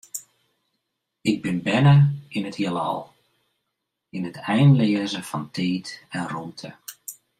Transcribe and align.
Ik 1.31 1.37
bin 1.43 1.57
berne 1.65 1.95
yn 2.37 2.47
it 2.49 2.59
Hielal, 2.59 2.99
yn 4.15 4.27
it 4.29 4.37
einleaze 4.53 5.21
fan 5.29 5.45
tiid 5.55 5.87
en 6.15 6.25
rûmte. 6.33 6.69